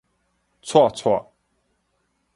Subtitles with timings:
[0.63, 1.27] 掣掣